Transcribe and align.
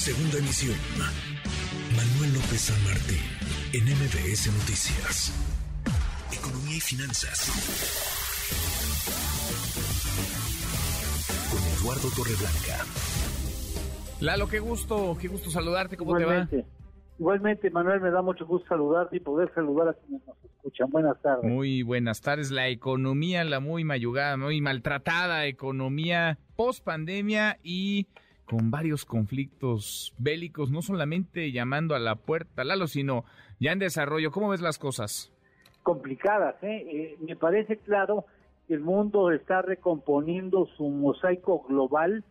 Segunda 0.00 0.38
emisión. 0.38 0.78
Manuel 1.94 2.32
López 2.32 2.72
San 2.72 2.84
Martín, 2.84 3.20
en 3.74 3.84
MBS 3.84 4.48
Noticias. 4.48 5.28
Economía 6.32 6.78
y 6.78 6.80
finanzas. 6.80 7.52
Con 11.50 11.60
Eduardo 11.76 12.08
Torreblanca. 12.16 12.82
Lalo, 14.22 14.48
qué 14.48 14.58
gusto, 14.58 15.18
qué 15.20 15.28
gusto 15.28 15.50
saludarte, 15.50 15.98
¿cómo 15.98 16.16
te 16.16 16.24
va? 16.24 16.48
Igualmente, 17.18 17.70
Manuel, 17.70 18.00
me 18.00 18.10
da 18.10 18.22
mucho 18.22 18.46
gusto 18.46 18.68
saludarte 18.68 19.18
y 19.18 19.20
poder 19.20 19.52
saludar 19.54 19.88
a 19.88 19.92
quienes 19.92 20.26
nos 20.26 20.36
escuchan. 20.42 20.90
Buenas 20.90 21.20
tardes. 21.20 21.44
Muy 21.44 21.82
buenas 21.82 22.22
tardes. 22.22 22.50
La 22.50 22.68
economía, 22.68 23.44
la 23.44 23.60
muy 23.60 23.84
mayugada, 23.84 24.38
muy 24.38 24.62
maltratada 24.62 25.44
economía 25.44 26.38
post 26.56 26.82
pandemia 26.82 27.58
y 27.62 28.06
con 28.50 28.70
varios 28.70 29.04
conflictos 29.04 30.12
bélicos, 30.18 30.72
no 30.72 30.82
solamente 30.82 31.52
llamando 31.52 31.94
a 31.94 32.00
la 32.00 32.16
puerta, 32.16 32.64
Lalo, 32.64 32.88
sino 32.88 33.24
ya 33.60 33.70
en 33.70 33.78
desarrollo. 33.78 34.32
¿Cómo 34.32 34.48
ves 34.48 34.60
las 34.60 34.78
cosas? 34.78 35.32
Complicadas, 35.84 36.56
¿eh? 36.62 36.84
eh 36.90 37.16
me 37.20 37.36
parece 37.36 37.76
claro 37.76 38.26
que 38.66 38.74
el 38.74 38.80
mundo 38.80 39.30
está 39.30 39.62
recomponiendo 39.62 40.66
su 40.76 40.88
mosaico 40.88 41.64
global 41.68 42.24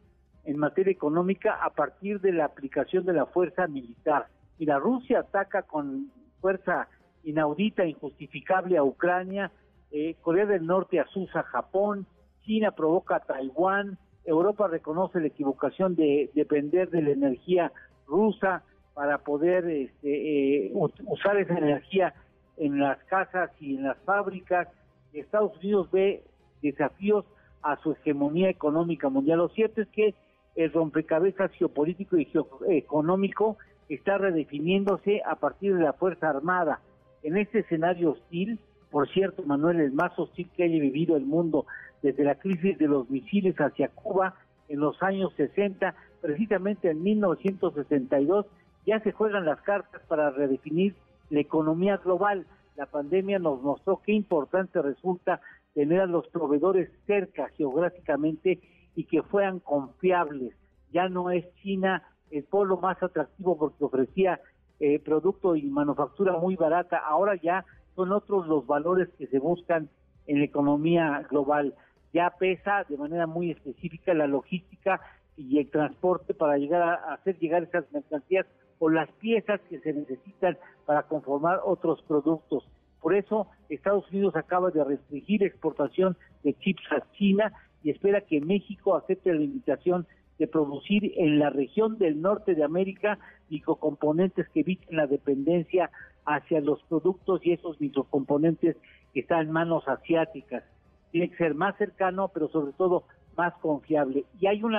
en 0.44 0.58
materia 0.58 0.92
económica 0.92 1.54
a 1.64 1.70
partir 1.70 2.20
de 2.20 2.34
la 2.34 2.46
aplicación 2.46 3.06
de 3.06 3.14
la 3.14 3.26
fuerza 3.26 3.68
militar 3.68 4.28
Mira, 4.60 4.78
Rusia 4.78 5.20
ataca 5.22 5.62
con 5.62 6.12
fuerza 6.42 6.90
inaudita, 7.24 7.86
injustificable 7.86 8.78
a 8.78 8.84
Ucrania, 8.84 9.52
eh, 9.90 10.16
Corea 10.22 10.46
del 10.46 10.66
Norte 10.66 11.00
asusa 11.00 11.40
a 11.40 11.44
Japón, 11.44 12.06
China 12.44 12.72
provoca 12.72 13.16
a 13.16 13.20
Taiwán, 13.22 13.98
Europa 14.30 14.68
reconoce 14.68 15.20
la 15.20 15.28
equivocación 15.28 15.96
de 15.96 16.30
depender 16.36 16.90
de 16.90 17.02
la 17.02 17.12
energía 17.12 17.72
rusa 18.08 18.64
para 18.94 19.18
poder 19.20 19.66
este, 19.66 20.68
eh, 20.68 20.72
usar 20.74 21.38
esa 21.38 21.58
energía 21.58 22.14
en 22.58 22.80
las 22.80 23.04
casas 23.06 23.50
y 23.60 23.76
en 23.76 23.84
las 23.84 23.98
fábricas. 24.00 24.68
Estados 25.14 25.58
Unidos 25.58 25.90
ve 25.92 26.24
desafíos 26.62 27.26
a 27.64 27.78
su 27.78 27.94
hegemonía 27.94 28.50
económica 28.50 29.10
mundial. 29.10 29.40
Lo 29.40 29.50
cierto 29.50 29.82
es 29.82 29.88
que 29.90 30.14
el 30.56 30.72
rompecabezas 30.72 31.52
geopolítico 31.54 32.18
y 32.18 32.26
geoeconómico 32.26 33.58
está 33.88 34.18
redefiniéndose 34.18 35.22
a 35.26 35.36
partir 35.36 35.76
de 35.76 35.84
la 35.84 35.94
Fuerza 35.94 36.30
Armada. 36.30 36.82
En 37.24 37.38
este 37.38 37.60
escenario 37.60 38.12
hostil, 38.12 38.60
por 38.92 39.08
cierto, 39.10 39.44
Manuel, 39.44 39.80
el 39.80 39.92
más 39.92 40.18
hostil 40.18 40.50
que 40.56 40.64
haya 40.64 40.80
vivido 40.80 41.16
el 41.16 41.26
mundo 41.26 41.66
desde 42.02 42.24
la 42.24 42.36
crisis 42.36 42.78
de 42.78 42.88
los 42.88 43.10
misiles 43.10 43.56
hacia 43.58 43.90
Cuba 43.90 44.36
en 44.68 44.80
los 44.80 45.02
años 45.04 45.34
60, 45.36 45.96
precisamente 46.22 46.90
en 46.90 47.04
1962, 47.04 48.46
ya 48.86 49.00
se 49.02 49.12
juegan 49.12 49.46
las 49.46 49.62
cartas 49.62 50.02
para 50.08 50.32
redefinir 50.32 50.96
la 51.30 51.40
economía 51.40 51.98
global. 51.98 52.46
La 52.76 52.86
pandemia 52.86 53.40
nos 53.40 53.62
mostró 53.62 54.02
qué 54.06 54.14
importante 54.14 54.82
resulta 54.82 55.42
tener 55.74 56.02
a 56.02 56.06
los 56.06 56.28
proveedores 56.28 56.90
cerca 57.06 57.50
geográficamente 57.50 58.60
y 58.96 59.04
que 59.06 59.22
fueran 59.24 59.60
confiables. 59.60 60.56
Ya 60.92 61.10
no 61.10 61.30
es 61.30 61.46
China 61.56 62.04
el 62.32 62.44
polo 62.44 62.78
más 62.78 63.02
atractivo 63.02 63.58
porque 63.58 63.84
ofrecía 63.84 64.40
eh, 64.80 65.00
producto 65.00 65.56
y 65.56 65.64
manufactura 65.64 66.38
muy 66.38 66.56
barata. 66.56 66.98
Ahora 66.98 67.36
ya 67.36 67.66
son 67.96 68.12
otros 68.12 68.48
los 68.48 68.66
valores 68.66 69.10
que 69.18 69.28
se 69.28 69.40
buscan 69.40 69.90
en 70.28 70.40
la 70.40 70.46
economía 70.46 71.26
global. 71.30 71.74
Ya 72.14 72.30
pesa 72.40 72.86
de 72.88 72.98
manera 72.98 73.28
muy 73.28 73.52
específica 73.52 74.14
la 74.14 74.28
logística 74.28 75.02
y 75.38 75.60
el 75.60 75.70
transporte 75.70 76.34
para 76.34 76.58
llegar 76.58 76.82
a, 76.82 77.14
hacer 77.14 77.38
llegar 77.40 77.64
esas 77.64 77.92
mercancías 77.92 78.46
o 78.80 78.90
las 78.90 79.10
piezas 79.14 79.60
que 79.70 79.80
se 79.80 79.94
necesitan 79.94 80.58
para 80.86 81.04
conformar 81.04 81.62
otros 81.64 82.02
productos. 82.04 82.68
Por 83.02 83.16
eso 83.16 83.48
Estados 83.70 84.10
Unidos 84.12 84.36
acaba 84.36 84.72
de 84.72 84.84
restringir 84.84 85.44
exportación 85.44 86.18
de 86.44 86.54
chips 86.56 86.84
a 86.92 87.10
China 87.14 87.54
y 87.84 87.92
espera 87.92 88.22
que 88.22 88.42
México 88.42 88.96
acepte 88.96 89.34
la 89.34 89.42
invitación 89.42 90.06
de 90.40 90.48
producir 90.48 91.14
en 91.18 91.38
la 91.38 91.50
región 91.50 91.98
del 91.98 92.22
norte 92.22 92.56
de 92.56 92.64
América 92.64 93.20
microcomponentes 93.50 94.48
que 94.50 94.62
eviten 94.62 94.96
la 94.96 95.06
dependencia 95.06 95.92
hacia 96.26 96.62
los 96.62 96.82
productos 96.84 97.46
y 97.46 97.52
esos 97.52 97.80
microcomponentes 97.82 98.78
que 99.14 99.20
están 99.20 99.48
en 99.48 99.52
manos 99.52 99.88
asiáticas. 99.88 100.64
Tiene 101.12 101.30
que 101.30 101.38
ser 101.38 101.56
más 101.56 101.76
cercano, 101.78 102.30
pero 102.30 102.48
sobre 102.50 102.72
todo 102.74 103.04
más 103.36 103.54
confiable. 103.56 104.26
Y 104.40 104.48
hay 104.48 104.64
un 104.64 104.76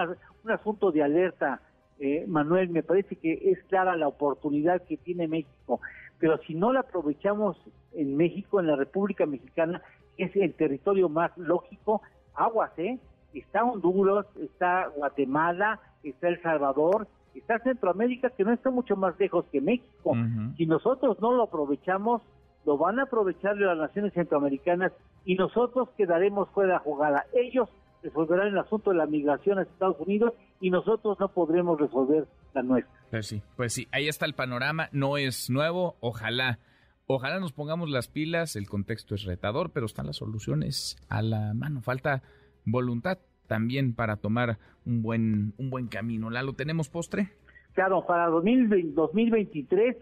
asunto 0.50 0.93
de 0.93 1.03
alerta, 1.03 1.60
eh, 1.98 2.25
Manuel, 2.27 2.71
me 2.71 2.82
parece 2.82 3.16
que 3.16 3.50
es 3.50 3.62
clara 3.65 3.97
la 3.97 4.09
oportunidad 4.09 4.82
que 4.82 4.97
tiene 4.97 5.28
México, 5.28 5.81
pero 6.19 6.38
si 6.47 6.54
no 6.54 6.72
la 6.72 6.81
aprovechamos 6.81 7.56
en 7.92 8.16
México, 8.16 8.60
en 8.60 8.69
la 8.69 8.77
República 8.77 9.27
Mexicana, 9.27 9.82
es 10.16 10.34
el 10.37 10.54
territorio 10.54 11.09
más 11.09 11.37
lógico, 11.37 12.03
aguas, 12.34 12.71
¿eh? 12.78 12.98
Está 13.34 13.64
Honduras, 13.64 14.26
está 14.41 14.88
Guatemala, 14.96 15.80
está 16.02 16.28
El 16.28 16.42
Salvador, 16.42 17.08
está 17.34 17.58
Centroamérica, 17.60 18.30
que 18.30 18.44
no 18.44 18.52
está 18.52 18.70
mucho 18.70 18.96
más 18.96 19.18
lejos 19.18 19.44
que 19.52 19.60
México. 19.60 20.14
Si 20.56 20.66
nosotros 20.66 21.18
no 21.20 21.32
lo 21.32 21.44
aprovechamos, 21.44 22.22
lo 22.64 22.76
van 22.76 22.98
a 22.98 23.04
aprovechar 23.04 23.56
las 23.56 23.78
naciones 23.78 24.12
centroamericanas 24.12 24.92
y 25.24 25.34
nosotros 25.34 25.88
quedaremos 25.96 26.48
fuera 26.50 26.68
de 26.68 26.74
la 26.74 26.80
jugada. 26.80 27.24
Ellos 27.32 27.68
resolverán 28.02 28.48
el 28.48 28.58
asunto 28.58 28.91
de 28.91 28.96
la 28.96 29.06
migración 29.06 29.58
a 29.58 29.62
Estados 29.62 29.97
Unidos 30.00 30.32
y 30.60 30.70
nosotros 30.70 31.18
no 31.20 31.28
podremos 31.28 31.80
resolver 31.80 32.26
la 32.54 32.62
nuestra. 32.62 32.92
Pues 33.10 33.26
sí, 33.26 33.42
pues 33.56 33.72
sí, 33.72 33.88
ahí 33.92 34.08
está 34.08 34.26
el 34.26 34.34
panorama, 34.34 34.88
no 34.92 35.16
es 35.16 35.50
nuevo, 35.50 35.97
ojalá. 36.00 36.58
Ojalá 37.06 37.41
nos 37.41 37.52
pongamos 37.52 37.91
las 37.91 38.06
pilas, 38.06 38.54
el 38.54 38.68
contexto 38.68 39.16
es 39.16 39.24
retador, 39.24 39.72
pero 39.72 39.86
están 39.86 40.06
las 40.06 40.16
soluciones 40.16 40.97
a 41.08 41.22
la 41.22 41.54
mano. 41.54 41.82
Falta 41.82 42.22
voluntad 42.65 43.19
también 43.47 43.94
para 43.94 44.16
tomar 44.16 44.59
un 44.87 45.03
buen, 45.03 45.54
un 45.59 45.71
buen 45.71 45.88
camino. 45.88 46.31
¿La 46.31 46.43
lo 46.43 46.54
tenemos 46.54 46.88
postre? 46.88 47.31
Claro, 47.72 48.06
para 48.06 48.26
2023 48.26 49.97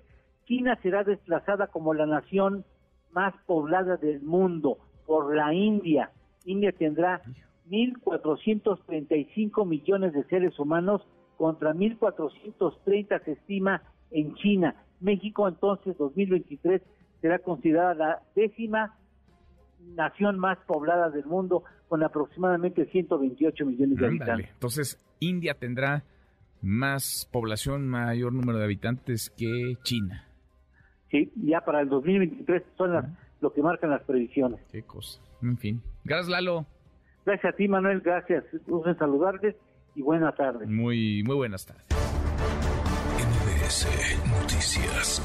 China 0.46 0.78
será 0.82 1.04
desplazada 1.04 1.66
como 1.66 1.92
la 1.92 2.06
nación 2.06 2.64
más 3.12 3.34
poblada 3.46 3.98
del 3.98 4.22
mundo 4.22 4.78
por 5.06 5.36
la 5.36 5.52
India. 5.52 6.10
India 6.46 6.72
tendrá 6.72 7.20
1.435 7.70 9.66
millones 9.66 10.14
de 10.14 10.25
seres 10.25 10.58
humanos 10.58 11.06
contra 11.36 11.75
1.430 11.75 13.25
se 13.25 13.32
estima 13.32 13.82
en 14.10 14.34
China. 14.36 14.75
México 15.00 15.46
entonces 15.46 15.98
2023 15.98 16.80
será 17.20 17.38
considerada 17.40 17.94
la 17.94 18.22
décima 18.34 18.96
nación 19.94 20.38
más 20.38 20.56
poblada 20.66 21.10
del 21.10 21.26
mundo 21.26 21.64
con 21.88 22.03
aproximadamente 22.03 22.87
128 22.87 23.66
millones 23.66 23.99
de 23.99 24.06
habitantes. 24.06 24.50
Entonces, 24.53 25.00
India 25.21 25.54
tendrá 25.54 26.04
más 26.62 27.28
población, 27.32 27.88
mayor 27.88 28.32
número 28.32 28.59
de 28.59 28.65
habitantes 28.65 29.31
que 29.31 29.75
China. 29.82 30.25
Sí, 31.10 31.32
ya 31.37 31.60
para 31.62 31.81
el 31.81 31.88
2023 31.88 32.62
son 32.76 32.93
las, 32.93 33.06
lo 33.41 33.53
que 33.53 33.62
marcan 33.62 33.91
las 33.91 34.03
previsiones. 34.03 34.60
Qué 34.71 34.82
cosa. 34.82 35.21
En 35.43 35.56
fin. 35.56 35.82
Gracias, 36.04 36.28
Lalo. 36.28 36.66
Gracias 37.25 37.54
a 37.54 37.56
ti, 37.56 37.69
Manuel. 37.69 38.00
Gracias. 38.00 38.44
Gusto 38.66 38.91
en 38.91 38.99
saludarte 38.99 39.56
y 39.94 40.03
buenas 40.03 40.37
tardes. 40.37 40.69
Muy, 40.69 41.22
muy 41.25 41.37
buenas 41.37 41.65
tardes. 41.66 41.87
NBS 43.19 43.87
Noticias. 44.28 45.22